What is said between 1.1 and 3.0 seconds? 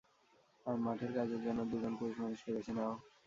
কাজের জন্য দুজন পুরুষমানুষ বেছে নাও।